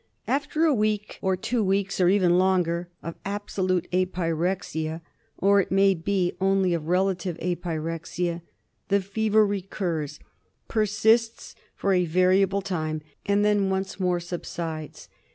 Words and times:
After 0.27 0.65
a 0.65 0.73
week 0.73 1.19
or 1.21 1.37
two 1.37 1.63
weeks, 1.63 2.01
or 2.01 2.09
even 2.09 2.39
longer, 2.39 2.89
of 3.03 3.13
absolute 3.23 3.87
apyrexia, 3.91 5.01
or 5.37 5.59
it 5.61 5.71
may 5.71 5.93
be 5.93 6.35
only 6.41 6.73
of 6.73 6.87
relative 6.87 7.37
apyrexia, 7.39 8.41
the 8.87 8.99
fever 9.01 9.45
recurs, 9.45 10.19
persists 10.67 11.53
for 11.75 11.93
a 11.93 12.05
variable 12.05 12.63
time, 12.63 13.03
and 13.27 13.45
then 13.45 13.69
once 13.69 13.99
more 13.99 14.19
subsides. 14.19 15.07